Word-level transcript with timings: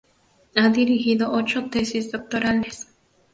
Ha 0.55 0.67
dirigido 0.69 1.31
ocho 1.31 1.69
tesis 1.69 2.11
doctorales. 2.11 2.87